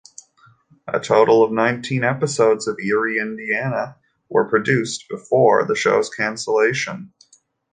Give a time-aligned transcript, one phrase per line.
[0.87, 3.97] A total of nineteen episodes of "Eerie, Indiana"
[4.29, 7.13] were produced before the show's cancellation.